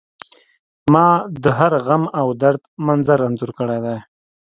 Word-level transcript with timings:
ما 0.93 1.07
د 1.43 1.45
هر 1.57 1.73
غم 1.85 2.03
او 2.19 2.27
درد 2.41 2.61
منظر 2.87 3.19
انځور 3.27 3.51
کړی 3.59 3.79
دی 3.85 3.97